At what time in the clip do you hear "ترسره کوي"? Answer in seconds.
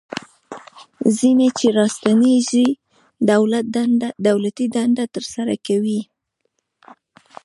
5.15-6.01